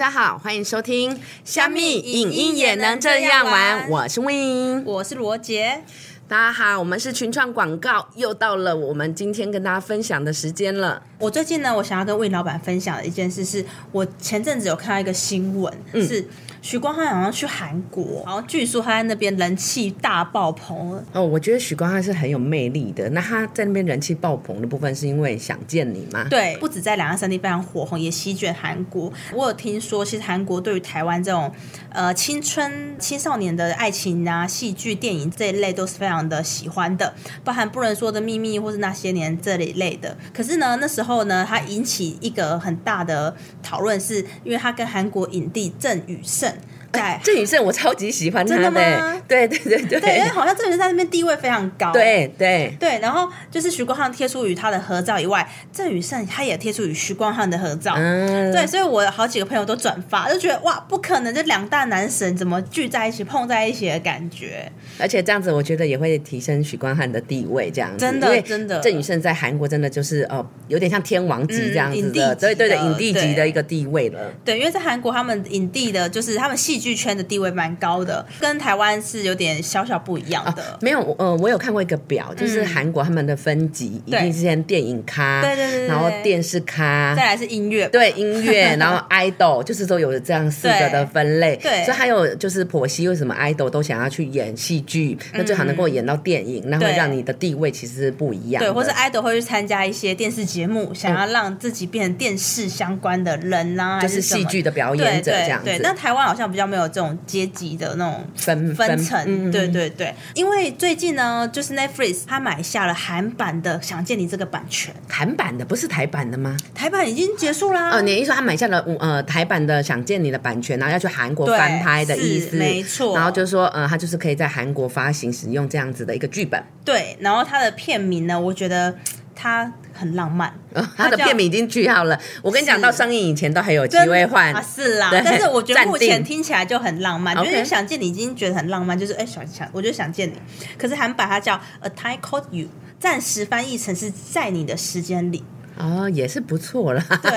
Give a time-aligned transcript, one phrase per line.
[0.00, 5.84] 家好，欢迎收听《虾米影音也能这样玩》，我是 Win，我是罗杰。
[6.26, 11.02] 大家好，我们是群创广告，又到了我们今天跟大家分享的时间了。
[11.20, 13.62] 我最近呢，我想要跟魏老板分享的一件事，是
[13.92, 16.26] 我前阵子有看到一个新闻，是
[16.62, 21.04] 许光汉好像去韩国，然后据说他在那边人气大爆棚。
[21.12, 23.06] 哦，我觉得许光汉是很有魅力的。
[23.10, 26.26] 那他在那边人气爆棚的部分，是因为想见你吗？
[26.30, 29.12] 对，不止在两岸三地非常火红，也席卷韩国。
[29.34, 31.52] 我有听说，其实韩国对于台湾这种
[31.90, 37.12] 呃青春青少年的爱情啊、戏剧、电影这一类都是非常的喜欢的，
[37.44, 40.16] 包含不能说的秘密或是那些年这一类的。
[40.32, 46.48] 可是呢，那时候后呢，他引起一个很大的讨论，是因为他跟韩国影帝郑宇盛。
[46.92, 52.98] 对，郑宇盛我超级喜欢他的，对对对对，对，因为好像郑宇盛在那边地位非常高，对对对。
[52.98, 64.70] 然后就是徐光汉贴出与他的合照以外，郑宇盛他也贴出与徐光汉的合照，嗯，对，所以我好几个朋友都转发，就觉得哇，不可能，这两大男神怎么聚在一起、碰在一起的感觉？
[64.98, 68.80] 而且这样子，我觉得也会提升许光汉的地位，这样子，真的真的。
[68.80, 74.32] 郑宇盛在韩国真的就是呃，有点像天王级这样子的，对对对，影帝级的一个地位了。
[74.44, 76.79] 对，因为在韩国，他们影帝的就是他们戏。
[76.80, 80.78] 剧圈的地位蛮高的，跟台湾是有点小小不一样的。
[80.80, 91.56] 没有，呃，我有看过一个表，就是韩国他们的分级，一定是先电影咖，对对对，然后电视咖，再来是音乐，对音乐， 然后 idol，就是说有这样四个的分类。
[91.56, 98.62] 对，所以还有就是婆媳为什么 idol 都想要去演戏剧，那最好能够演到电影，那会让你的地位其实是不一样。
[98.62, 105.66] 对，或是 idol 会去参加一些电视节目，想要让自己变成电视相关的人呐，就是戏剧的表演者这样子。
[105.66, 116.56] 对，那台湾好像比较没有这种阶级的那种分分层，对对对，因为最近呢，就是 Netflix 他买下了韩版的《想见你》这个版权，韩版的不是台版的吗？
[116.74, 117.90] 台版已经结束啦。
[117.90, 123.14] 呃，你意思说他买下了呃台版的《想见你》的版权，然后要去韩国翻拍的意思，没错。
[123.16, 126.62] 然后就是说，呃，他就是可以在韩国发行使用这样子的一个剧本。
[126.84, 128.94] 对，然后他的片名呢，我觉得
[129.34, 130.52] 他很浪漫。
[130.96, 132.18] 他的片名已经句号了。
[132.42, 134.52] 我跟你讲，到上映以前都还有机会换。
[134.54, 135.10] 啊，是啦。
[135.12, 140.34] 但是我觉得目前听起来就很浪漫，就是想见你已经觉得很浪漫，就是哎想想，我就想见你。
[140.78, 142.68] 可是韩版它叫 A Time Called You，
[142.98, 145.44] 暂时翻译成是在你的时间里。
[145.80, 147.32] 哦，也是不错啦，对，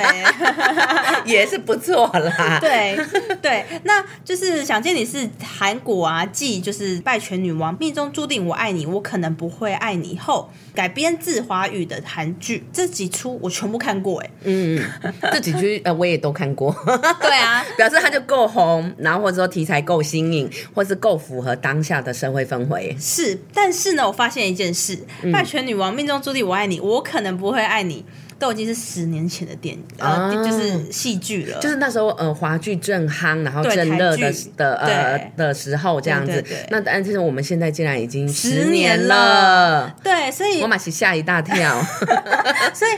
[1.31, 2.97] 也是不错啦，对
[3.41, 14.83] 对，那就是想见你是韩国啊，继就是《拜权女王》命中注定我爱你，我可能不会爱你后改编自华语的韩剧，这几出我全部看过，哎，嗯，
[15.31, 16.75] 这几出呃我也都看过，
[17.21, 22.95] 对啊，表示它就够红，然后或者说题材够新颖，或是够符合当下的社会氛围。
[22.99, 24.97] 是，但是呢，我发现一件事，
[25.31, 28.03] 《拜权女王》命中注定我爱你，我可能不会爱你。
[28.43, 31.57] 都已经是十年前的电影，呃，就是戏剧了。
[31.61, 36.43] 就是那时候，呃，华剧正夯，然后正热的的呃的时候，这样子。
[36.69, 41.81] 那但是我们现在竟然已经十年了，对，所以我马奇吓一大跳，
[42.75, 42.91] 所以。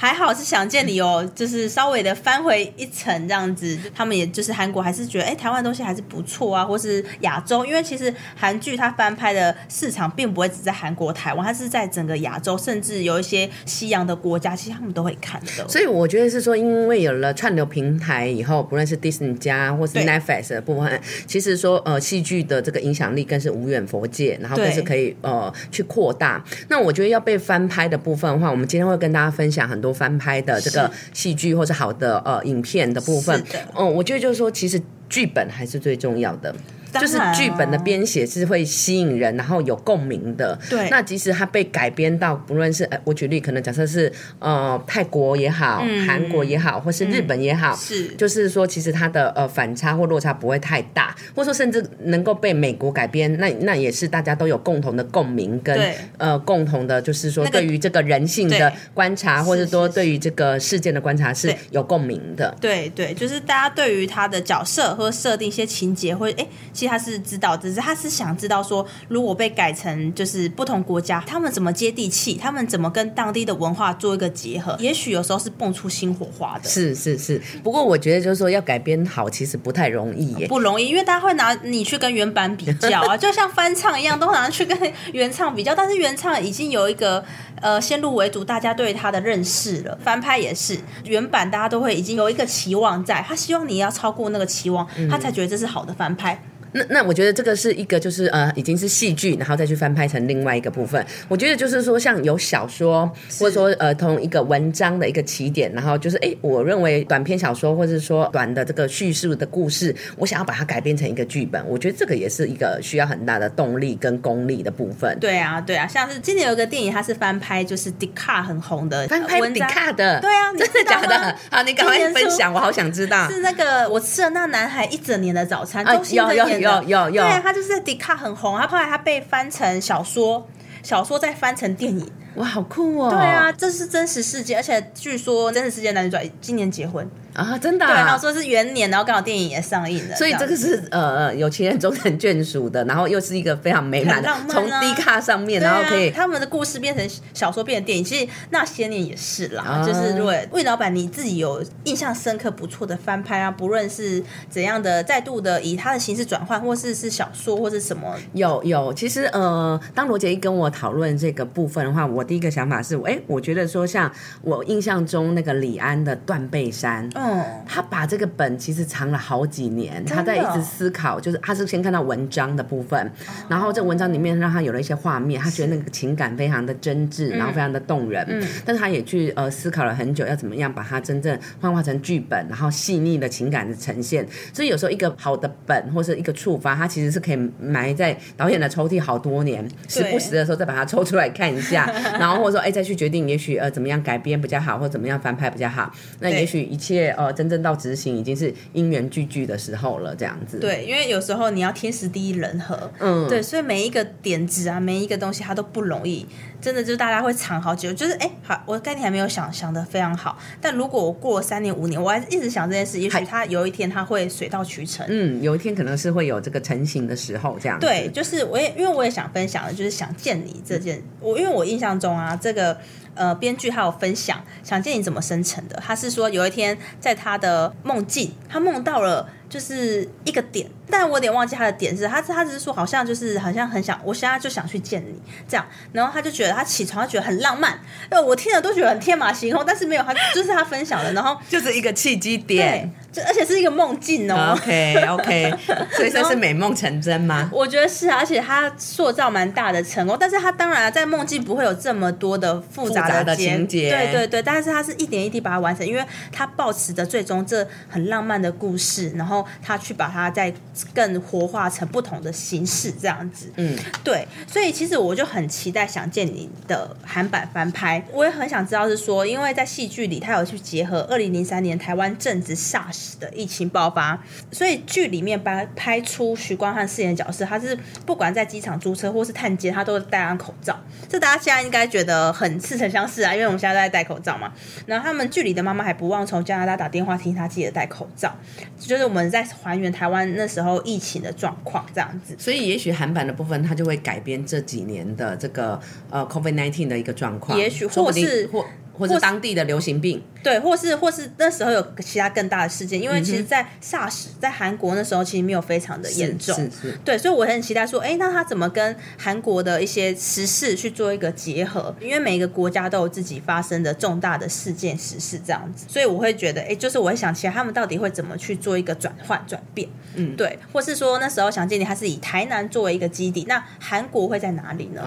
[0.00, 15.68] 还好是想见你哦，就是稍微的翻回一层这样子，他们也就是韩国还是觉得哎，台湾东西还是不错啊，或是亚洲，因为其实韩剧它翻拍的市场并不会只在韩国、台湾，它是在整个亚洲，甚至有一些西洋的国家，其实他们都会看的。
[15.68, 26.44] 所以我觉得是说，因为有了串流平台以后，不论是 Disney 加或是 Netflix 的部分，其实说呃戏剧的这个影响力更是无远佛界，然后更是可以呃去扩大。
[26.68, 29.87] 那我觉得要被翻拍的部分的话，我们今天会跟大家分享很多。
[29.92, 33.42] 翻拍的这个戏剧或者好的呃影片的部分，
[33.76, 36.54] 嗯，我觉得就是说，其实剧本还是最重要的。
[36.92, 40.58] 就是剧本的编写是会吸引人，然后有共鸣的。
[40.70, 55.78] 对，那即使它被改编到，不论是呃，我举例，可能假设是呃泰国也好，韩国也好，或是日本也好，是，就是说其实它的呃反差或落差不会太大，或者说甚至能够被美国改编，那那也是大家都有共同的共鸣跟
[56.16, 62.56] 呃共同的，就是说对于这个人性的观察，或者说对于这个事件的观察是有共鸣的。
[62.60, 66.46] 对对，就是大家对于他的角色或设定一些情节，或者哎。
[66.78, 76.68] 其实他是知道，只是他是想知道说，如果被改成就是不同国家，他们怎么接地气，他们怎么跟当地的文化做一个结合，也许有时候是蹦出新火花的。
[76.68, 84.78] 是是是，不过我觉得就是说要改编好，其实不太容易耶，不容易，因为大家会拿你去跟原版比较啊， 就像翻唱一样，都拿去跟
[85.12, 87.24] 原唱比较，但是原唱已经有一个
[87.60, 96.40] 呃先入为主，大家对他的认识了，翻拍也是原版，大家都会已经有一个期望在，他希望你要超过那个期望，他才觉得这是好的翻拍。
[96.72, 101.04] 那那我觉得这个是一个就是呃已经是戏剧，然后再去翻拍成另外一个部分。
[101.28, 115.16] 我觉得就是说像有小说，或者说呃同一个文章的一个起点，然后就是哎，我认为短篇小说或者说短的这个叙述的故事，我想要把它改编成一个剧本，我觉得这个也是一个需要很大的动力跟功力的部分。
[115.20, 121.36] 对啊，对啊，像是今年有个电影，它是翻拍，就是迪卡很红的翻拍迪卡的，对啊，真的假的？
[121.50, 123.28] 好，你赶快分享，我好想知道。
[123.30, 130.46] 是那个我吃了那男孩一整年的早餐，有有有有有，对，他就是在迪卡很红，他后来他被翻成小说，
[130.82, 133.10] 小说再翻成电影，哇，好酷哦！
[133.10, 137.08] 对啊，这是真实事件，而且据说真实事件男女主角今年结婚。
[137.34, 148.02] 啊，真的，对，然后说是元年，然后刚好电影也上映了，所以这个是呃有情人终成眷属的，然后又是一个非常美满的，从低卡上面，然后可以他们的故事变成小说，变成电影。
[148.02, 154.20] 其实那些年也是啦，就是如果魏老板你自己有印象深刻不错的翻拍啊，不论是
[154.50, 158.92] 怎样的再度的以他的形式转换，或是是小说或是什么，有有。
[158.92, 164.10] 其实呃，当罗杰一跟我讨论这个部分的话，我第一个想法是，哎，我觉得说像
[164.42, 167.10] 我印象中那个李安的《断背山》。
[167.18, 173.10] 嗯他把这个本其实藏了好几年，他在一直思考，就是他是先看到文章的部分，
[173.48, 178.24] 然后这文章里面让他有了一些画面，他觉得那个情感非常的真挚，然后非常的动人。
[178.28, 184.26] 嗯，但是他也去呃思考了很久，要怎么样把它真正幻化成剧本，然后细腻的情感的呈现。
[184.52, 191.84] 所以有时候一个好的本或是一个触发，它其实是可以埋在导演的抽屉好多年，时不时的时候再把它抽出来看一下，
[192.20, 195.92] 然后或者说哎再去决定，也许呃怎么样改编比较好，或者怎么样翻拍比较好。
[196.20, 197.48] 那也许一切呃真。
[197.48, 200.58] 正到执行已经是因缘聚聚的时候了，这样子。
[200.58, 206.26] 对，因为有时候你要天时地利人和，嗯，对，所以每一个点子啊，每一个东西它都不容易，
[206.60, 207.92] 真的就是大家会藏好久。
[207.92, 215.06] 就是哎，好，我概念还没有想想的非常好，但如果我过了三年五年，我还是一直想这件事，也许它有一天它会水到渠成。
[215.08, 217.78] 嗯，有一天可能是会有这个成型的时候，这样。
[217.78, 222.78] 对，就是我也因为我也想分享的，就是想见你这件，我因为我印象中啊，这个。
[223.18, 225.82] 呃，编剧还有分享，想见你怎么生成的？
[225.84, 230.70] 他是说有一天在他的梦境，他梦到了就是一个点。
[230.90, 237.78] 但我有点忘记他的点是，他他只是说好像就是好像很想，我现在就想去见你这样，然后他就觉得他起床，他觉得很浪漫，
[238.08, 245.54] 呃，我听了都觉得很天马行空，但是没有他就是他分享的，然后 就是一个契机点，就而且是一个梦境哦，OK OK，
[245.92, 247.50] 所以说是美梦成真吗？
[247.52, 256.02] 我觉得是，啊而且他塑造蛮大的成功，但是他当然在梦境不会有这么多的复杂的情节，对对对，但是他是一点一滴把它完成，因为
[256.32, 260.50] 他保持着最终这很浪漫的故事，然后他去把它再
[260.94, 261.58] 更活化。
[261.58, 274.22] 化成不同的形式，这样子，嗯，对，所以其实我就很期待想见你的韩版翻拍，我也很想知道是说，因为在戏剧里，他有去结合二零零三年台湾正值 SARS 的疫情爆发，
[274.52, 280.78] 所以剧里面拍拍出徐光汉饰演的角色，他是不管在机场租车或是探监，他都戴上口罩，
[281.08, 284.52] 这大家现在应该觉得很似曾相识啊，因为我们现在都在戴口罩嘛。
[284.86, 288.32] 然后他们剧里的妈妈还不忘从加拿大打电话提醒他记得戴口罩，
[288.78, 291.48] 就是我们在还原台湾那时候疫情的状。
[291.48, 295.80] 状况这样子，所以也许韩版的部分，它就会改编这几年的这个
[296.10, 298.66] 呃 COVID nineteen 的一个状况，也许或是或。
[298.98, 311.94] 或者当地的流行病，对，或是或是那时候有其他更大的事件，因为其实，在 SARS 在韩国那时候其实没有非常的严重，是是，对，所以我很期待说，哎，那他怎么跟韩国的一些时事去做一个结合？
[312.00, 325.02] 因为每一个国家都有自己发生的重大的事件时事这样子，所以我会觉得，哎，就是我会想起来他们到底会怎么去做一个转换转变，嗯，对，或是说那时候想见你，他是以台南作为一个基地，那韩国会在哪里呢？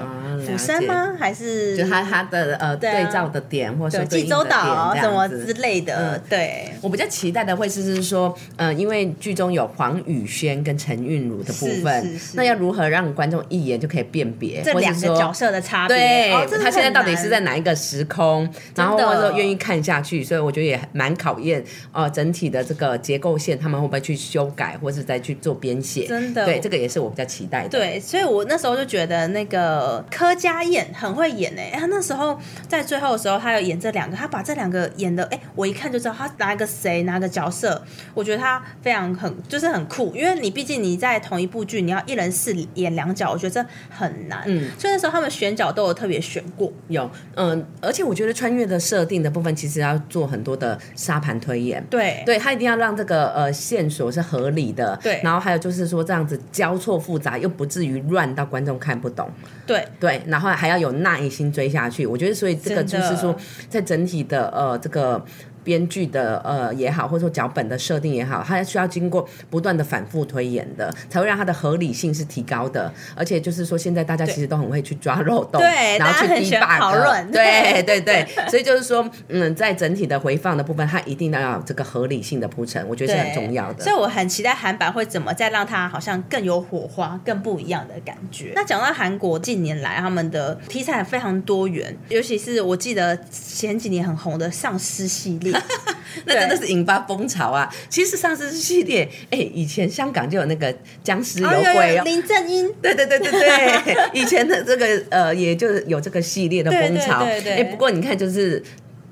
[0.45, 1.15] 釜山吗？
[1.19, 4.95] 还是就他他的呃对照的点，或者济州岛？
[5.01, 15.97] 什么之类的，对我比较期待的会是是说，嗯，因为剧中有黄宇轩跟陈韵如的部分，那要如何让观众一眼就可以辨别这两个角色的差别？
[15.97, 18.47] 对，他现在到底是在哪一个时空？
[18.75, 26.05] 然后或者说愿意看下去，所以我觉得也蛮考验呃整体的这个结构线，他们会不会去修改，或是再去做编写？
[26.05, 27.69] 真的，对，这个也是我比较期待的。
[27.69, 34.51] 对，所以我那时候就觉得那个柯佳燕很会演诶，他那时候在最后的时候，他有演这两个，他把这。
[34.61, 37.81] 两个演的，哎，我一看就知道他拿一个谁，哪个角色。
[38.13, 44.43] 我觉得他非常很，就是很酷，因为你毕竟你在同一部剧，你要一人饰演两角，我觉得这很难。
[44.45, 46.71] 嗯，所以那时候他们选角都有特别选过。
[46.89, 51.83] 有，嗯，而且我觉得穿越的设定的部分，其实要做很多的沙盘推演。
[51.89, 54.99] 对，对他一定要让这个呃线索是合理的。
[55.01, 59.27] 对，然后还有就是说这样子交错复杂，又不至于乱到观众看不懂。
[59.65, 62.05] 对，对，然后还要有耐心追下去。
[62.05, 63.33] 我觉得，所以这个就是说，
[63.69, 64.49] 在整体的。
[64.51, 65.23] 呃，这个
[65.63, 72.91] 编剧的呃也好，或者说脚本的设定也好，它需要经过不断的反复推演的，才会让它的合理性是提高的。
[73.15, 78.27] 而且就是说，现在大家其实都很会去抓漏洞，对，然后去很 debug，讨论，对对对。
[78.49, 83.83] 所以就是说，嗯，在整体的回放的部分，它一定要有这个合理性的铺陈，我觉得是很重要的。
[83.83, 88.53] 所以我很期待韩版会怎么再让它好像更有火花、更不一样的感觉。
[88.55, 95.50] 那讲到韩国近年来他们的题材非常多元，尤其是我记得前几年很红的丧尸系列。
[96.25, 97.73] 那真的是引发风潮啊！
[97.89, 107.23] 其实丧尸系列，哎，以前香港就有那个僵尸有鬼哦，林正英，对对对对对， 以前的这个呃，也就是有这个系列的风潮。
[107.23, 108.61] 哎，不过你看，就是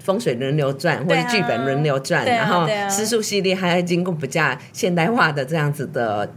[0.03, 6.31] 风水轮流转，或者剧本轮流转，然后尸术系列还要经过比较现代化的这样子的。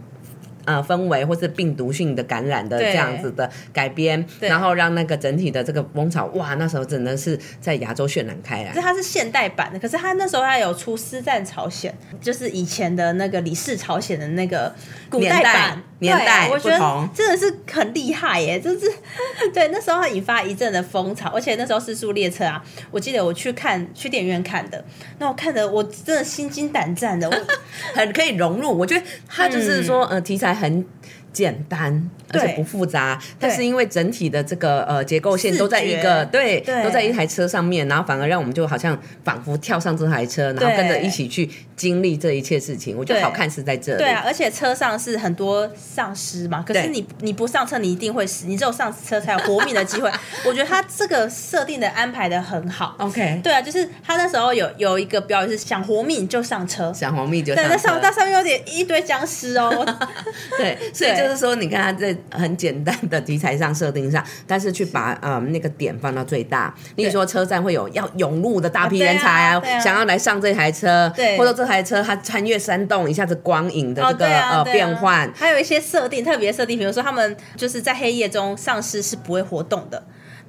[0.64, 8.72] 呃，氛围或是病毒性的感染的这样子的改编，然后让那个整体的这个风潮，哇，那时候真的是在亚洲渲染开来。
[8.72, 11.92] 是它是现代版的，可是它那时候还有出《师战朝鲜》，
[12.24, 14.72] 就是以前的那个李氏朝鲜的那个
[15.12, 15.82] 古代版。
[15.98, 18.58] 年代我觉得真的是很厉害耶！
[18.60, 18.92] 就是
[19.54, 24.84] 对那时候引发一阵的风潮，而且那时候《四速列车》啊，我记得我去看去电影院看的，
[25.20, 27.36] 那我看的我真的心惊胆战的，我
[27.94, 28.76] 很可以融入。
[28.76, 30.84] 我觉得他就是说，呃，题材很。
[31.32, 42.96] 简单而且不复杂，但是因为整体的这个呃结构线都在一个对都在一台车上面，然后反而让我们就好像仿佛跳上这台车，然后跟着一起去经历这一切事情。
[42.96, 50.10] 我觉得好看是在这里，对啊，而且车上是很多丧尸嘛，可是你你不上车你一定会死，你只有上车才有活命的机会。
[50.44, 52.94] 我觉得他这个设定的安排的很好。
[52.98, 59.70] OK，对啊，就是他那时候有有一个标语是想活命就上车，想活命就对，那上那上面有点一堆僵尸哦，
[60.58, 61.21] 对，所以。
[61.22, 66.74] 就是说，你看他在很简单的题材上设定上，但是去把呃那个点放到最大。
[66.96, 71.38] 例如说，车站会有要涌入的大批人才啊，想要来上这台车，对。
[71.38, 80.02] 或者这台车它穿越山洞，一下子光影的这个呃变换，还有一些设定特别设定，比如说他们就是在黑夜中丧尸是不会活动的。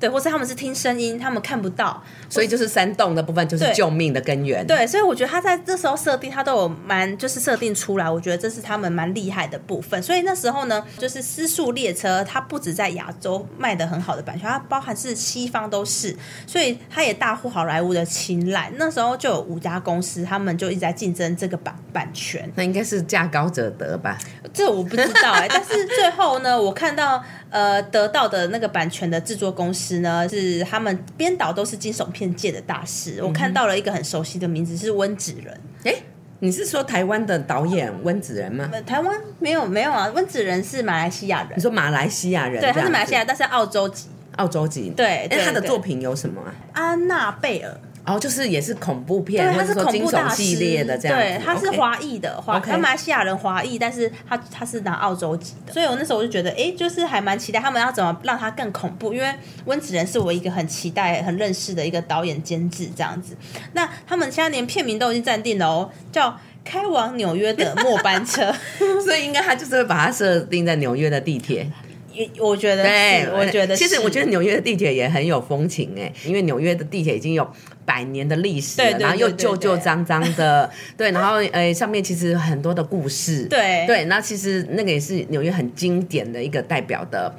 [0.04, 4.68] 对，或是他们是听声音，他们看不到，所以就是山洞的部分就是救命的根源。
[4.68, 10.04] 对，所以我觉得他在这时候设定，他都有蛮就是设定出来，我觉得这是他们蛮厉害的部分。
[10.04, 16.14] 所以那时候呢，就是《私速列车》，它不止在亚洲卖的很好的版权，它包含是西方都是，
[16.46, 18.70] 所以它也大获好莱坞的青睐。
[18.76, 22.52] 那时候就有五家公司，他们就一直在竞争这个版版权。
[22.56, 24.18] 那应该是价高者得吧？
[24.54, 27.24] 这我不知道哎，但是最后呢，我看到。
[27.54, 33.24] 呃，得到的那个版权的制作公司呢，是他们编导都是惊悚片界的大师。
[33.24, 35.62] 我看到了一个很熟悉的名字，是温子仁。
[35.84, 35.94] 哎，
[36.40, 38.68] 你是说台湾的导演温子仁吗？
[38.88, 41.52] 台湾没有没有啊，温子仁是马来西亚人。
[41.56, 42.60] 你说马来西亚人？
[42.60, 44.08] 对，他是马来西亚，但是澳洲籍。
[44.38, 44.90] 澳洲籍。
[44.90, 46.50] 对，哎，他的作品有什么啊？
[46.74, 47.80] 安娜贝尔。
[48.06, 51.18] 哦，就是也是恐怖片，对，他是恐怖大系列的这样。
[51.18, 59.34] 对，他是华裔的，华他马来西亚人华裔，但是他他是拿澳洲籍的，所以我那时候我就觉得，哎，就是还蛮期待他们要怎么让他更恐怖，因为
[59.66, 63.38] 温子仁是我一个很期待、很认识的一个导演监制这样子。
[63.72, 66.30] 那他们现在连片名都已经暂定了哦，叫
[66.66, 68.42] 《开往纽约的末班车》
[69.06, 71.66] 所以应该他就是会把它设定在纽约的地铁。
[72.40, 77.48] 我觉得，对，我觉得，其实我觉得纽约的地铁也很有风情哎，因为纽约的地铁已经有
[77.86, 83.86] 百年的历史，然后又旧旧脏脏的， 对，然后呃上面其实很多的故事，对。
[83.88, 87.34] 对，那其实那个也是纽约很经典的一个代表的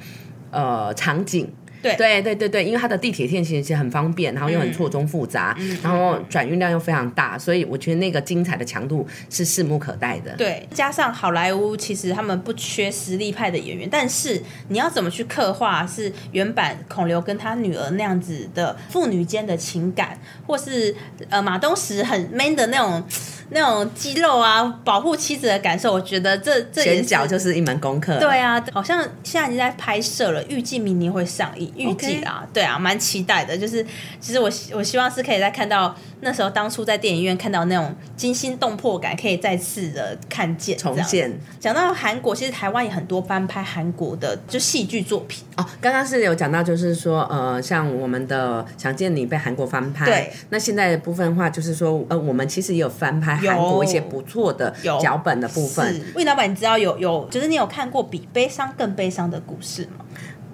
[0.51, 1.51] 呃场景。
[1.97, 10.33] 对对对对因为它的地铁线其实很方便，然后又很错综复杂，然后转运量又非常大，所以我觉得那个精彩的强度是拭目可待的。
[10.35, 20.95] 对，加上好莱坞其实他们不缺实力派的演员，但是你要怎么去刻画是原版孔刘跟他女儿那样子的父女间的情感，或是
[21.29, 23.03] 呃马东石很 man 的那种。
[23.49, 28.17] 那种肌肉啊，保护妻子的感受，我觉得这这选角就是一门功课。
[28.19, 33.55] 对啊，好像现在已经在拍摄了，预计明年会上映，预计啊，对啊，蛮期待的。
[33.57, 33.85] 就是
[34.19, 41.31] 其实我我希望是可以再看到那时候当初在电影院看到那种惊心动魄感，可以再次的看见重现。
[41.59, 45.65] 讲到韩国，其实台湾也很多翻拍韩国的就戏剧作品哦。
[45.79, 50.31] 刚刚是有讲到，就是说呃，像我们的《想见你》被韩国翻拍，对。
[50.49, 53.34] 那现在的部分话，就是说呃，我们其实也有翻拍。
[53.35, 56.01] 韩国一些不错的脚本的部分。
[56.15, 60.05] 魏老板，你知道有有，就是你有看过比悲伤更悲伤的故事吗？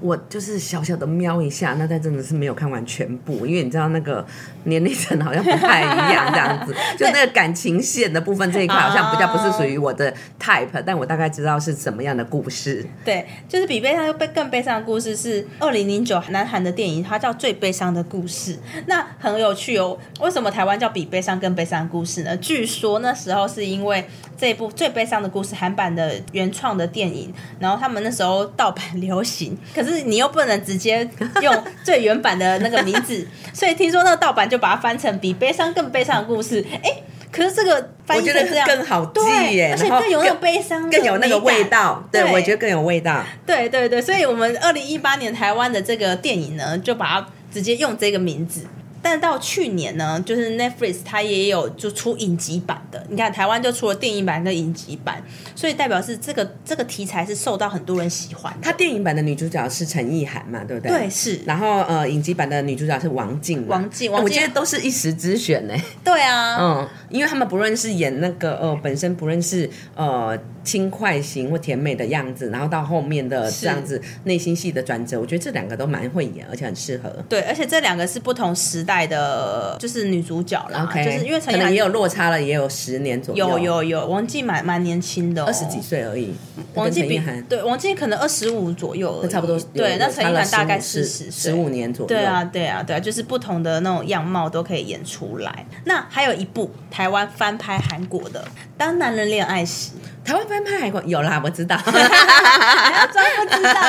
[0.02, 4.26] 我就是小小的瞄一下，那但真的是没有看完全部，因为你知道那个
[4.64, 12.86] 年龄层好像不太一样，这样子， 就那个感情线的部分这一块好像比较不是属于我的 type，但我大概知道是什么样的故事。
[13.06, 18.54] 对，就是比悲伤又悲更悲伤的故事是二零零九南韩的电影，它叫《最悲伤的故事》，
[18.88, 19.98] 那很有趣哦。
[20.20, 22.36] 为什么台湾叫比悲伤更悲伤的故事呢？
[22.38, 24.04] 据说那时候是因为
[24.38, 31.08] 这部最悲伤的故事韩版的原创的电影，然后他们那时候盗版流行，可是你又不能直接
[31.42, 36.66] 用最原版的那个名字， 所以听说那个盗版就把它翻成比悲伤更悲伤的故事。
[36.84, 36.92] 哎，
[37.32, 42.04] 可是这个翻译成这样更好记耶，而且更有那种悲伤，更有那个味道。
[42.12, 43.24] 对，我觉得更有味道。
[43.46, 48.66] 对对对，所以我们二零一八年台湾的这个电影呢，就把它直接用这个名字。
[49.02, 55.22] 但到去年呢，就是 Netflix 它也有就出影集版的，你看台湾就出了电影版跟影集版，
[55.56, 58.54] 所以代表是这个这个题材是受到很多人喜欢。
[58.62, 60.92] 它电影版的女主角是陈意涵嘛，对不对？
[60.92, 61.40] 对，是。
[61.46, 63.68] 然后呃，影集版的女主角是王静。
[63.68, 65.74] 王静，我觉得都是一时之选呢。
[66.04, 70.38] 对啊， 嗯，因为他们不论是演那个呃，本身不论是呃。
[70.64, 77.10] 轻快型或甜美的样子，然后到后面的这样子内心戏的转折，我觉得这两个都蛮会演，而且很适合。
[77.28, 80.84] 对，而且这两个是不同时代的，就是女主角啦。
[80.84, 83.48] OK，就是因为陈可能也有落差了，也有十年左右。
[83.48, 86.34] 有有有，王静蛮蛮年轻的，二十几岁而已。
[86.74, 89.60] 王静比对王静可能二十五左右，差不多。
[89.74, 92.08] 对，那陈意涵大概四十十五年左右。
[92.08, 95.66] 对啊，对啊，对啊，就是不同的那种样貌都可以演出来。
[95.86, 98.42] 那还有一部台湾翻拍韩国的
[98.78, 99.92] 《当男人恋爱时》。
[100.24, 103.82] 台湾翻拍韩国有啦，我知道，装不知道？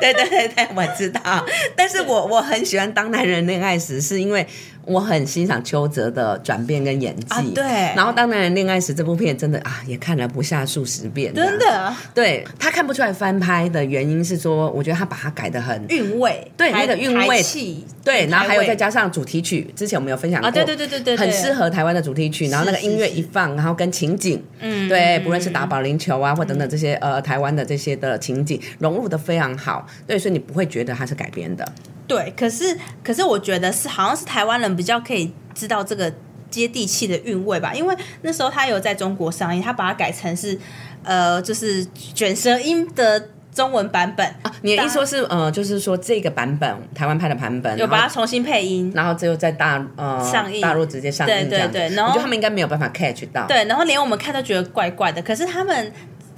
[0.00, 1.44] 对对对对，我知道。
[1.74, 4.41] 但是我我很喜欢《当男人恋爱时》，是因为。
[4.84, 7.64] 我很欣赏邱泽的转变跟演技，对。
[7.94, 11.94] 然后《当男人恋爱时》这部片真的啊，也看了不下数十遍，真的。
[12.12, 18.26] 对他看不出来翻拍的原因是说，我觉得他把它改的很韵味，对那个韵味气，对。
[18.26, 22.48] 然后还有再加上主题曲，之前我们有分享过，对对对对对，很适合台湾的主题曲。
[22.48, 31.64] 然后那个音乐一放，然后跟情景，嗯，对，不论是打保龄球啊，或等等这些呃台湾的这些的情景融入的非常好，对，所以你不会觉得它是改编的。
[32.06, 36.12] 对，可是可是我觉得是好像是台湾人比较可以知道这个
[36.50, 40.58] 接地气的韵味吧，因为那时候他有在中国上映，他把它改成是
[41.02, 44.52] 呃，就是卷舌音的中文版本啊。
[44.62, 55.92] 你的意思说是呃，就是说这个版本台湾拍的版本有把它重新配音，然后只有在大呃上映大陆直接上映，对对对，然后我觉得他们应该没有办法 catch 到，对，然后连我们看都觉得怪怪的，可是他们。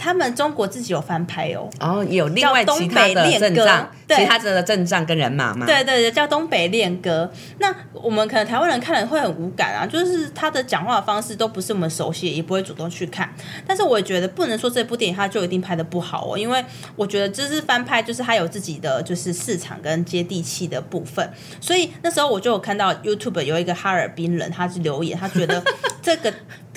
[0.04, 5.64] 他们中国自己有翻拍哦，哦，有另外其他的阵仗，其他的阵仗跟人马嘛？
[5.64, 7.32] 对对对，叫东北恋歌。
[7.58, 13.32] 那我们可能台湾人看了会很无感啊，就是他的讲话方式都不是我们熟悉，也不会主动去看。
[13.66, 16.62] 但是我也觉得不能说这部电影它就一定拍的不好哦，因为
[16.96, 21.26] 我觉得这是翻拍，就是它有自己的就是市场跟接地气的部分。
[21.62, 25.64] 所以那时候我就有看到 YouTube 有一个哈尔滨人，他是留言，他觉得
[26.02, 26.30] 这个。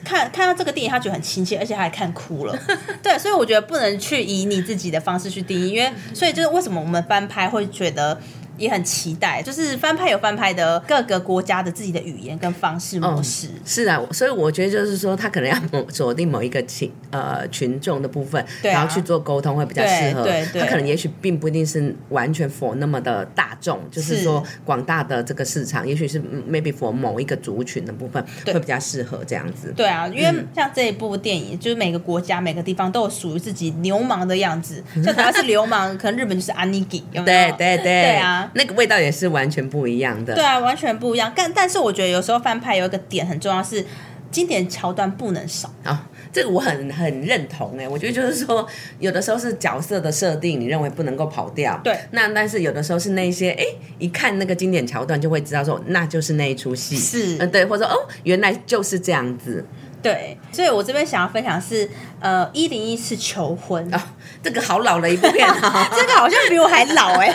[0.08, 2.58] 看看到这个电影，他觉得很亲切，而且他还看哭了。
[3.04, 8.18] 对，所以我觉得不能去以你自己的方式去定义，因为所以就是为什么我们翻拍会觉得。
[8.58, 13.48] 也很期待，就是翻拍有翻拍的各个国家的自己的语言跟方式模式。
[13.66, 15.58] 是啊，所以我觉得就是说，他可能要
[15.90, 20.24] 锁定某一个群呃群众的部分，然后去做沟通会比较适合。
[20.24, 29.74] 对对他可能也许并不一定是完全 for 那么的大众，就是说广大的这个市场，也许是 maybe for 某一个族群的部分会比较适合这样子。
[29.76, 34.84] 对啊，因为像这一部电影，就是每个国家每个地方都有属于自己流氓的样子。
[35.04, 38.47] 像台湾是流氓，可能日本就是阿尼基，对对对，对啊。
[38.54, 40.34] 那个味道也是完全不一样的。
[40.36, 41.32] 对啊，完全不一样。
[41.36, 43.86] 但但是我觉得有时候翻拍有一个点很重要，是
[44.32, 46.08] 经典桥段不能少啊。
[46.34, 48.68] 这个我很很认同哎，我觉得就是说，
[49.00, 51.80] 有的时候是角色的设定，你认为不能够跑掉。
[51.84, 51.98] 对。
[52.12, 53.64] 那但是有的时候是那些哎，
[53.98, 56.96] 一看那个经典桥段就会知道说，那就是那一出戏。
[56.96, 57.38] 是。
[57.40, 59.66] 嗯，对，或者说哦，原来就是这样子。
[60.04, 60.38] 对。
[60.52, 64.14] 所以我这边想要分享是呃，一零一次求婚啊。
[64.44, 67.28] 这个好老的一部片啊， 这个好像比我还老哎，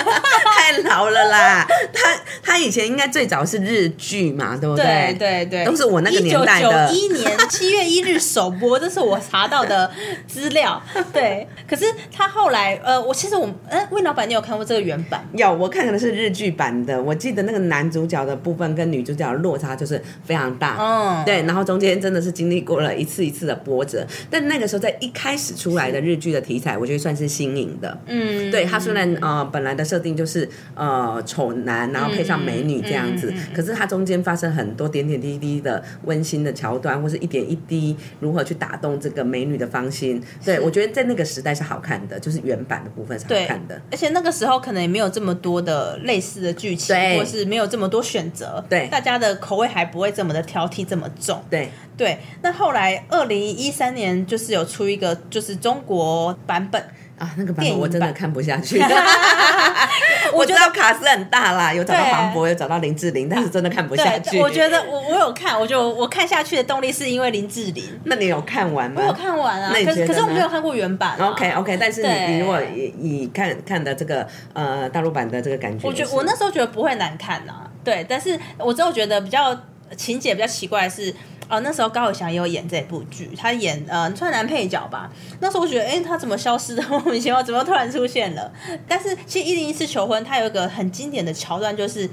[0.57, 1.67] 太老了啦！
[1.93, 5.15] 他他以前应该最早是日剧嘛，对不对？
[5.19, 6.91] 对对对，都是我那个年代的。
[6.93, 9.91] 一九九一年 七月一日首播，这是我查到的
[10.29, 10.81] 资料。
[11.13, 15.27] 对，可是他后来呃，我其实我哎，魏老板，你有看过这个原版？
[15.35, 17.03] 有，我看的是日剧版的。
[17.03, 20.77] 我记得那个男主角的部分跟女主角的落差就是非常大。
[20.79, 27.99] 嗯，对，然后中间真的是经历过了一次一次的波折，但那个时候在一开始出来的日剧的题材，我觉得算是新颖的。
[28.07, 40.23] 嗯，对它虽然呃本来的设定就是呃丑男，然后配上美女这样子，可是它中间发生很多点点滴滴的温馨的桥段，或是一点一滴如何去打动这个美女的芳心。
[40.43, 43.81] 对我觉得在那个时代是好看的，就是原版的部分是好看的。
[43.91, 51.43] 而且那个时候可能也没有这么多的类似的剧情，或是没有这么多选择，对大家的口味还不会这么的挑剔这么重。
[51.51, 56.83] 对对，那后来二零一三年就是有出一个就是中国版本。
[57.19, 58.83] 啊，那个版本我真的看不下去。
[60.35, 64.41] 我知道卡斯很大啦，有找到黄渤，有找到林志玲，但是真的看不下去。
[64.41, 67.85] 我觉得我我有看，我就我看下去的动力是因为林志玲。
[68.05, 69.03] 那你有看完吗？
[69.03, 71.17] 我有看完啊，可是可是我没有看过原版。
[71.19, 77.71] OK OK，但是你你如果以以看看的这个呃大陆版的这个感觉，我觉我那时候觉得不会难看呐。
[77.85, 79.57] 对，但是我之后觉得比较
[79.97, 81.15] 情节比较奇怪的是。
[81.53, 85.13] 哦，那时候高伟翔也有演这部剧，他演呃算男配角吧。
[85.41, 87.43] 那时候我觉得，哎，他怎么消失的 莫名其妙？
[87.43, 88.51] 怎么突然出现了？
[88.89, 92.09] 但是其实《一零一次求婚》他有一个很经典的桥段，就是。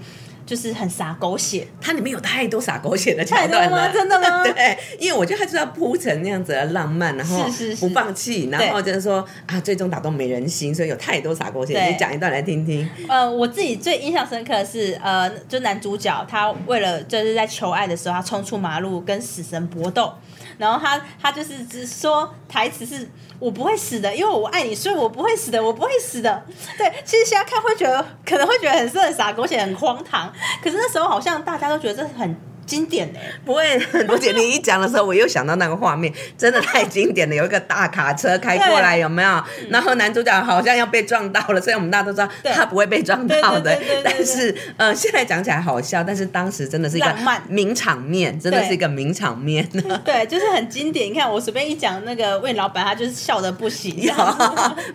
[0.49, 4.41] 就是很洒狗血，它里面有太多洒狗血的桥段了，真的吗？
[4.51, 7.45] 对，因为我觉得它就要铺成那样子的浪漫，然后
[7.79, 11.79] 不放弃，然后就是说啊，最终打动美人心，所以有太多洒狗血。
[11.79, 12.89] 你讲一段来听听。
[13.07, 20.11] 呃，我自己最印象深刻的是，呃，就男主角他为了就是在求爱的时候，他冲出马路跟死神搏斗。
[20.59, 26.43] 然后他他就是只说台词是我不会死的，因为我爱你，所以我不会死的，我不会死的。
[26.77, 32.48] 对，其实现在看会觉得可能会觉得很色傻狗血很荒唐，可是那时候好像大家都觉得这是很。
[32.69, 37.33] 经典的，不会很多姐，你一讲的时候，我又想到那个画面，真的太经典了。
[37.33, 39.43] 有一个大卡车开过来，有没有？
[39.69, 43.75] 然后男主角好像要被撞到了，所以我们大家都知道他不会被撞到的。
[44.03, 47.15] 但是，呃，现在讲起来好笑，但是当时真的是一个
[47.47, 49.67] 名场面，真的是一个名场面。
[50.05, 51.09] 对，就是很经典。
[51.09, 54.07] 你看，我随便一讲那个魏老板，他就是笑的不行。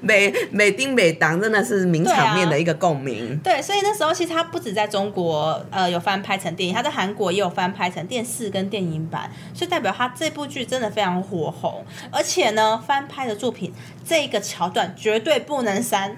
[0.01, 3.37] 美美丁美当真的是名场面的一个共鸣。
[3.43, 7.64] 对，所以那时候其实他不止在中国，呃，有翻拍成电影，他在韩国也有翻。
[7.73, 13.73] 拍成电视跟电影版，所以代表他这部剧真的非常火红，而且呢，翻拍的作品
[14.05, 16.17] 这个桥段绝对不能删，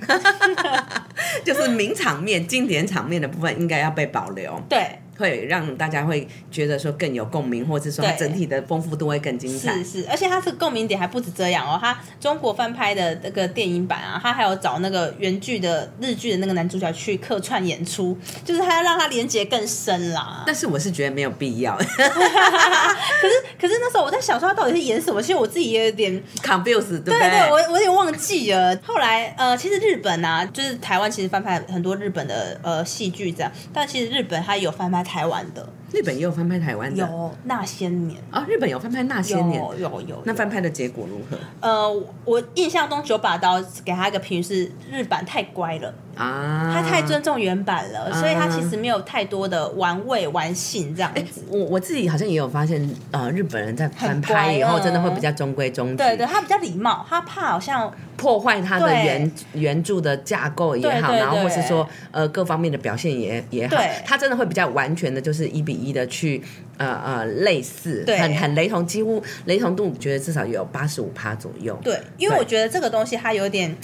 [1.44, 4.60] 就是名场面、经典场面的部分应该要被保留。
[4.68, 4.98] 对。
[5.18, 9.72] 会让大家会觉得说更有共鸣，或者说它整体的丰富度会更精彩。
[9.78, 11.78] 是是，而且它这个共鸣点还不止这样哦。
[11.80, 20.42] 它中国翻拍的那个电影版啊，它还有找那个原剧的日剧的那个男主角去客串演出，就是他要让他连接更深啦。
[20.46, 21.76] 但是我是觉得没有必要。
[21.76, 28.76] 可是可是那时候我在想说他到底是演什么，其实我自己也有点 confused，对对，我我有点忘记了。
[28.84, 35.05] 后来呃，其实日本啊，就是台湾其实翻拍很多日本的呃戏剧这样，但其实日本它有翻拍。
[35.06, 35.66] 台湾的。
[35.92, 40.22] 日本也有翻拍台湾的，有那些年啊，日本有翻拍那些年，有有有。
[40.24, 41.36] 那翻拍的结果如何？
[41.60, 45.94] 呃，我印象中九把刀给他一个评语是日版太乖了。
[46.16, 51.42] 啊，他太尊重原版了，所以他其实没有太多的玩味玩性这样子。
[51.50, 55.96] 我我自己好像也有发现，呃，日本人在翻拍以后，真的会比较中规中矩。
[55.96, 66.42] 对对，他比较礼貌，他怕好像破坏他的原原著的架构也好，然后或是说呃各方面的表现也也好，他真的会比较完全的，就是一比一的去
[66.78, 71.78] 呃呃类似，很很雷同，几乎雷同度，觉得至少有八十五趴左右。
[71.82, 73.76] 对，因为我觉得这个东西它有点。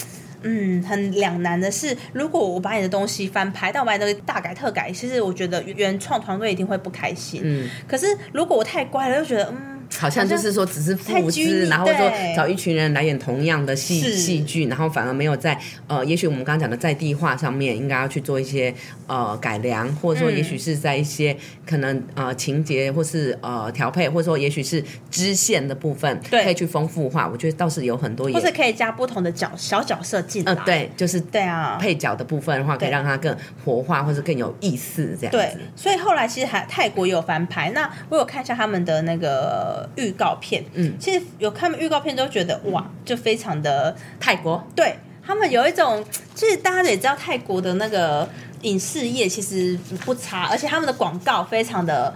[0.45, 7.41] 嗯，很两难的是，如果我把你的东西翻拍，但我把你的大改特改，其实我觉得原创团队一定会不开心。
[7.45, 9.72] 嗯，可是如果我太乖了，又觉得嗯。
[9.99, 18.75] 好像就是说，只是复制，然后说找一群人来演同样的戏戏剧，然后反而没有在呃，也许我们刚刚讲的在地化上面，应该要去做一些
[19.07, 27.29] 呃改良，或者说也许是在一些可能呃情节或是呃调配，或者说也许是支线的部分，可以去丰富化。
[27.29, 30.55] 我觉得倒是有很多，或是可以加不同的角小角色进来。
[30.65, 35.31] 对，就是对啊，配角的部分的话，可以让它更活化，或者更有意思这样。
[35.31, 39.82] 对，所以后来其实还泰国也有翻拍，那我有看一下他们的那个。
[39.97, 48.29] 预告片，嗯，其实有看预告片都觉得哇，就非常的泰国，对他们有一种，就是大家也知道泰国的那个
[48.63, 52.15] 影视业其实不差，而且他们的广告非常的。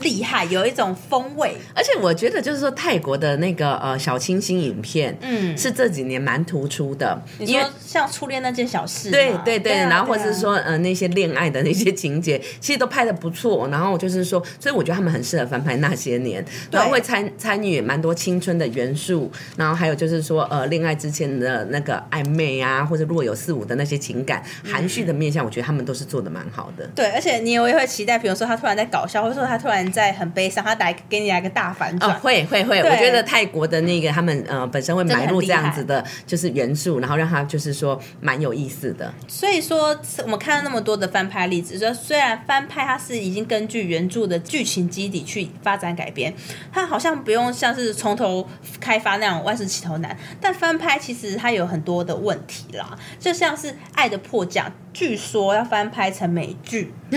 [0.00, 7.20] 厉害，有一种风味，而且我觉得就是说泰国的那个呃小清新影片，嗯，是这几年蛮突出的。
[7.38, 13.68] 因为像初恋那件小事，对对对，然后或者是说呃那些恋爱的那些情节，其实都拍的不错。
[13.68, 19.30] 然后就是说，所以我觉得他们很适合翻拍那些年，然后会参参与蛮多青春的元素。
[19.56, 26.88] 然后还有就是说呃恋爱之前的那个暧昧啊，或者若有似无的那些情感含蓄的面相，我觉得他们都是做的蛮好的。
[26.94, 29.83] 对，而且你也会期待，比如说他突然在搞笑，或者说他突然。
[29.84, 39.12] 然在很悲伤，他来给你来个大反转，哦会会会，我觉得泰国的那个他们呃本身会埋入这样子的，就是元素，然后让他就是说蛮有意思的。
[39.28, 46.32] 所以说我们看到那么多的翻拍例子，说虽然翻拍它是已经根据原著的剧情基底去发展改编，
[46.72, 48.48] 它好像不用像是从头
[48.80, 56.92] 开发那样万事起头难，但翻拍其实它有很多的问题啦，就像是《爱的迫降》，据说要翻拍成美剧。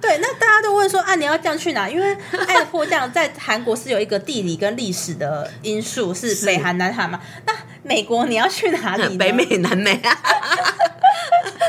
[0.00, 1.88] 对，那大家都问说啊，你要这样去哪？
[1.94, 2.06] 因为
[2.48, 7.20] 《爱的迫降》在韩国是有一个地理跟历史的因素，是北韩、南韩嘛？
[7.46, 7.52] 那
[7.84, 9.02] 美国你要去哪里？
[9.16, 10.18] 北美、南美啊？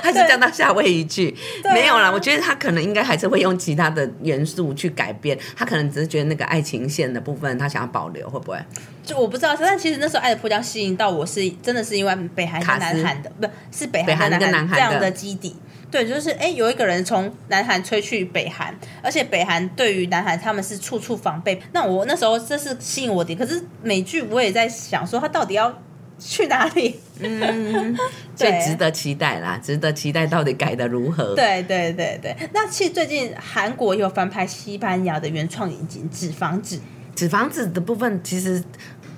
[0.02, 1.36] 他是降到夏威夷去？
[1.74, 5.38] 没有啦，我觉得他可能应该还是会用其他的元素去改变。
[5.56, 8.58] 他可能只是觉得那个爱情线的部分，他想要保留，会不会？
[9.04, 15.56] 就我不知道，但其实那时候《爱的迫降》吸引到我是真的是因为北韩跟南韩的，不是北韩跟南韩这样的基底。
[15.92, 21.62] 对，就是哎，有一个人从南韩吹去北韩，而且北韩对于南韩他们是处处防备。
[21.72, 25.82] 那我那时候这是吸引我的，可是美剧我也在想说，他到底要
[26.20, 27.00] 去哪里？
[27.20, 27.96] 嗯，
[28.36, 31.34] 所以值得期待啦，值得期待到底改的如何？
[31.36, 32.36] 对对对对。
[32.54, 36.78] 那其实最近韩国有翻拍西班牙的原创引擎《纸房子》，
[37.16, 38.62] 《纸房子》的部分其实。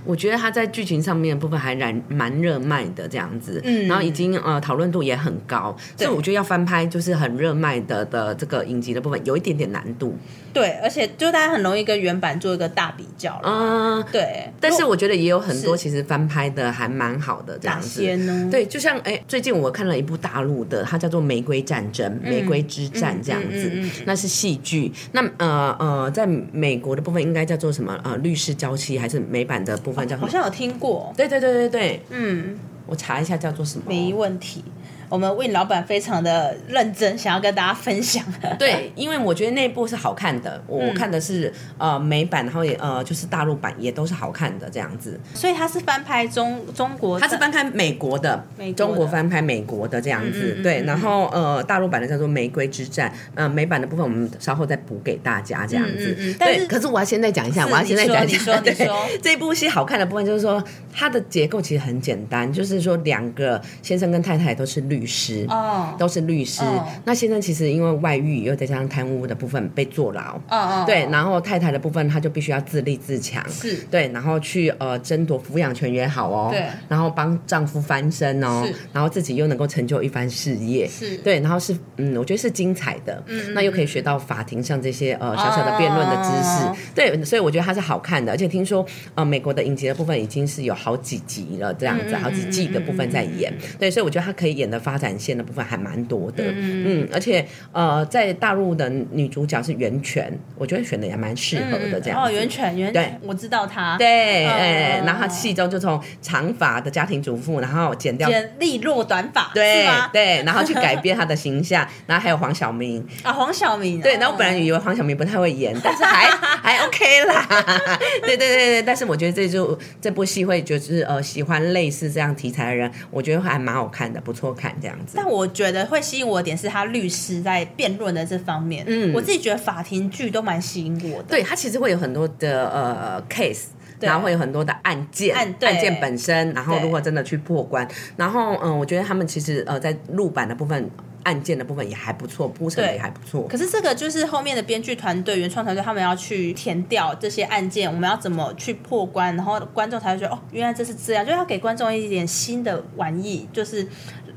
[0.07, 10.15] 我觉得他在剧情上面的部分还蛮蛮热卖的这样子，嗯，然后已经呃讨论度也很高，所以我觉得要翻拍就是很热卖的的这个影集的部分有一点点难度。
[10.57, 14.49] 对，而且就大家很容易跟原版做一个大比较嗯，对。
[14.59, 18.01] 但是我觉得也有很多其实翻拍的还蛮好的这样子。
[18.49, 23.71] 对，就像哎，最近我看了一部大陆的，它叫做《玫瑰战争》《玫瑰之战》这样子，
[24.05, 24.91] 那是戏剧。
[25.11, 27.99] 那呃呃，在美国的部分应该叫做什么？
[28.03, 30.17] 呃，律师娇妻还是美版的部分叫？
[30.17, 34.63] 好像有听过，对对对对对，嗯，我查一下叫做什么，没问题。
[35.09, 38.23] 我们魏老板非常的认真，想要跟大家分享。
[38.59, 45.17] 对，因为我觉得那部是好看的，我看的是呃美版，然后也呃就是大陆版也都是好看的这样子。
[45.33, 50.59] 所以它是翻拍中中国，它是翻拍美国的，中国翻拍美国的这样子。
[50.61, 56.35] 对，然后呃大陆版的叫做《玫瑰之战》，呃美版的部分我们稍后再补给大家这样子。
[56.37, 58.75] 对，可是我要现在讲一下，我要现在讲一下， 对，
[59.21, 60.61] 这部戏好看的部分就是说
[60.93, 64.96] 它的结构其实很简单，就是说两个先生跟太太都是律。
[64.97, 66.63] 律师哦，都是律师。
[67.05, 70.35] 那先生其实因为外遇，又再加上贪污的部分被坐牢。
[70.49, 73.47] 哦哦，对，然后太太的部分，他就必须要自立自强。
[73.49, 76.49] 是，对，然后去呃争夺抚养权也好哦。
[76.51, 80.87] 对，然后帮丈夫翻身哦，然后自己又能够成就一番事业。
[80.87, 83.23] 是，对，然后是嗯，我觉得是精彩的。
[83.27, 86.91] 嗯，那又可以学到法庭上这些呃小小的辩论的知识。
[86.95, 93.53] 对，所以我觉得它是好看的，而且听说呃美国的影集的部分已经是有好几集了，这样子好几季的部分在演。
[93.77, 94.77] 对，所以我觉得它可以演的。
[94.87, 113.05] 发展线的部分还蛮多的，嗯，而且呃，在大陆的女主角是袁泉，我觉得选的也蛮适合的，这样哦，袁泉，袁对，我知道她，对，哎，然后她戏中就从长发的家庭主妇，然后剪掉剪利落短发，对对，然后去改变她的形象， 然后还有黄晓明。
[113.23, 116.29] 啊，黄晓明，对，然后我本来以为黄晓明不太会演，但是还
[116.63, 117.45] 还 OK 啦，
[118.23, 124.73] 对对对对，但是我觉得这就这部戏会就是呃喜欢类似这样题材的人，我觉得还蛮好看的，不错看。
[124.81, 128.83] 这样子，但我觉得会吸引我的点是他律师在辩论的这方面。
[128.87, 131.29] 嗯，我自己觉得法庭剧都蛮吸引我的。
[131.29, 133.65] 对他其实会有很多的呃 case，
[133.99, 140.89] 然后会有很多的案件，案件本身，然后如果真的去破关，然后嗯，我觉得他们其实呃在录版的部分。
[141.27, 143.45] 案件的部分也还不错，铺陈也还不错。
[143.49, 153.85] 可是这个就是后面的编剧团队、原创团队，他们要去填掉这些案件，我们要怎么去破关，然后观众才会觉得哦，原来这是这样，就要给观众一点新的玩意，就是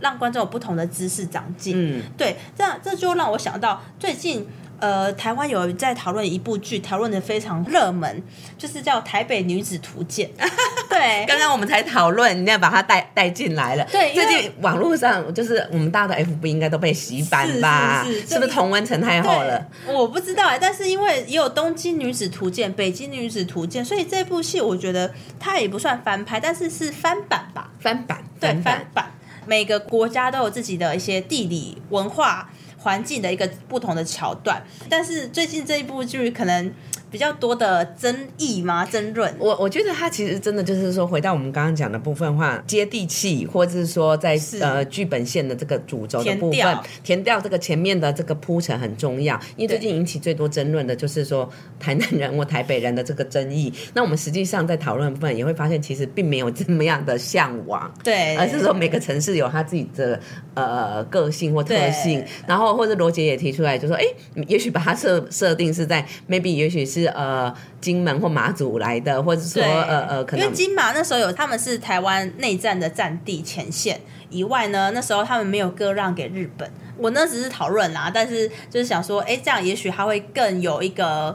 [0.01, 1.75] 让观众有不同的知识长进。
[1.77, 4.49] 嗯，对，这样这就让我想到最近。
[4.81, 8.23] 呃，台湾有在讨论一部剧，讨论的非常热门，
[8.59, 10.29] 就是叫《台北女子图鉴》。
[10.91, 13.85] 对，刚刚我们才讨论，你要把它带带进来了。
[13.93, 18.05] 对，最近网络上就是我们大家的 FB 应该都被洗版吧？
[18.27, 19.65] 是不是同温层太厚了？
[19.87, 27.71] 我不知道哎，但是因为也有《东京女子图鉴》《北京女子图鉴》，所以这部戏我觉得它也不算翻拍，但是是翻版吧？
[27.79, 29.13] 翻版，对，翻版。
[29.47, 32.51] 每个国家都有自己的一些地理文化。
[32.81, 36.73] 环境的一个不同的桥段，但是最近这一部剧可能。
[37.11, 38.85] 比较多的争议吗？
[38.85, 39.35] 争论？
[39.39, 49.39] 我我觉得他其实真的就是说，回到我们刚刚讲的部分话，接地气，或者是说在呃剧本线的这个主轴的部分，填掉这个前面的这个铺陈很重要。
[49.57, 53.73] 因为最近引起最多争论的就是说台南人或台北人的这个争议。
[53.95, 60.21] 那我们实际上在讨论部分也会发现，其实并没有这么样的向往，对，而是说每个城市有他自己的
[60.55, 62.25] 呃个性或特性。
[62.47, 64.05] 然后后或者罗杰也提出来，就说，哎，
[64.47, 76.71] 也许把它设设定是在 maybe 也许是呃金门或马祖来的，或者说呃呃，可能因为金马那时候有他们是台湾内战的战地前线以外呢，那时候他们没有割让给日本。
[76.97, 81.35] 我那只是讨论啦，但是就是想说，哎，这样也许他会更有一个。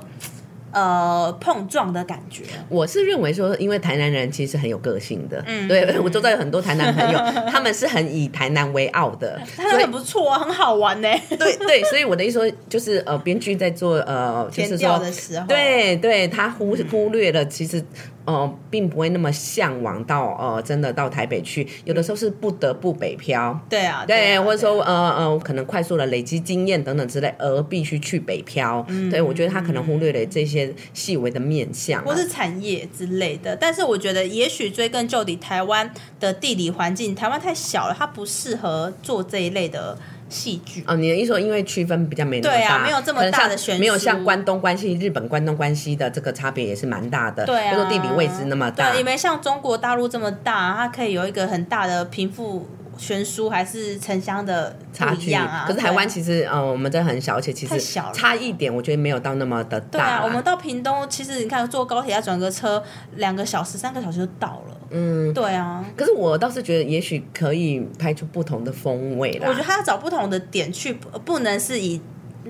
[0.75, 2.43] 呃，碰撞的感觉。
[2.67, 7.17] 我是认为说，因为台南人其实很有个性的，嗯，对 我周遭有很多台南朋友，
[7.49, 11.07] 他们是很以台南为傲的，他很不错啊，很好玩呢。
[11.29, 17.81] 对对，所以我的意思说，就是呃，编剧在做呃，就是说的时候，对对，他忽忽略了其实。
[18.25, 21.67] 呃，并不会那么向往到呃，真的到台北去。
[21.83, 28.85] 有的时候是不得不北漂，对啊，对，或者说呃呃，可能快速的累积经验等等之类，而必须去北漂。
[28.89, 33.55] 嗯，对我觉得他可能忽略了这些细微的面相，或是产业之类的。
[33.55, 39.97] 但是我觉得，也许追根究底，台湾的地理环境，台湾太小了，它不适合做这一类的。
[40.29, 47.45] 戏剧哦，你的意思说，因为区分比较没那么大，没有这么大的悬殊，没有像关东关系、日本关东关系的这个差别也是蛮大的。
[47.45, 52.67] 对啊，说地理位置那么大，对也没像中国大陆这么大，它可以有一个很大的贫富。
[52.97, 55.65] 悬殊还是城乡的差距啊？
[55.67, 57.79] 可是台湾其实，呃，我们这很小，而且其实
[58.13, 59.99] 差一点，我觉得没有到那么的大。
[59.99, 62.81] 对啊，我们到屏东，其实你看坐高铁要转个车，
[63.15, 64.77] 两个小时、三个小时就到了。
[64.91, 65.83] 嗯，对啊。
[65.95, 69.47] 可是我倒是觉得，也许可以拍出不同的风味啦。
[69.47, 72.01] 我觉得他要找不同的点去，不能是以。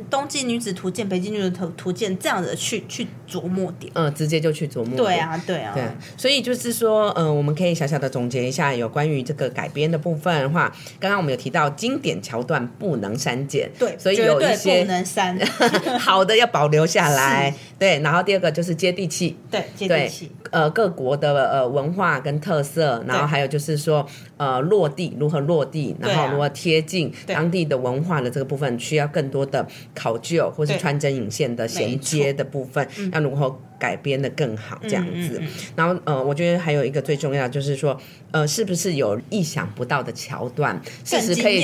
[0.09, 4.95] 冬季女子图鉴、北京女子图图鉴这样子去去琢磨点，嗯，直接就去琢磨。
[4.97, 5.83] 对啊，对啊，对。
[6.17, 15.37] 所以就是说，嗯，我们可以小小的总结一下，有关于这个改编的部分的话，刚刚我们有提到经典桥段不能删减，对，所以有一些不能删，
[15.99, 17.53] 好的要保留下来。
[17.77, 20.31] 对，然后第二个就是接地气，对，接地气。
[20.51, 24.05] 呃，各国的呃文化跟特色，然后还有就是说，
[24.37, 35.41] 呃，落地如何落地，然后如何贴近当地的文化的这个部分，需要更多的考究，或是穿针引线的衔接的部分，要如何改编的更好这样子。
[35.75, 37.99] 然后呃，我觉得还有一个最重要就是说，
[38.31, 41.63] 呃，是不是有意想不到的桥段，是不是可以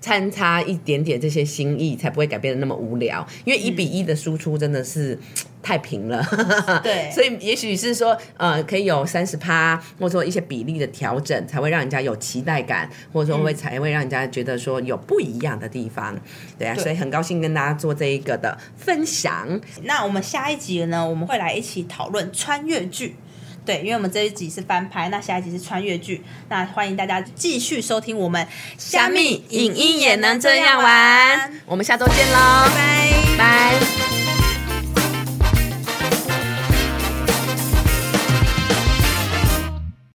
[0.00, 3.26] 参差一点点这些心意，才不会改变的那么无聊？
[3.44, 5.18] 因为一比一的输出真的是。
[5.66, 6.24] 太平了，
[6.80, 16.16] 对，所以也许是说，呃，可以有三十趴，或者说一些比例的调整，才会让人家有期待感，或者说会才会让人家觉得说有不一样的地方，
[16.56, 19.60] 对啊，所以很高兴跟大家做这一个的分享。
[19.82, 23.16] 那我们下一集呢，我们会来一起讨论穿越剧，
[23.64, 28.46] 对，因为我们这一集是翻拍，那下一集是穿越剧，那欢迎大家继续收听我们。
[28.78, 33.10] 虾米影音也能这样玩，我们下周见喽，拜。
[33.36, 34.25] 拜。